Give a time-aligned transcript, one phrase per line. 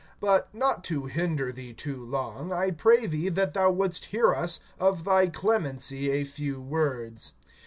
[0.19, 4.59] (4)But, not to hinder thee too long, I pray thee that thou wouldst hear us
[4.79, 7.33] of thy clemency a few words.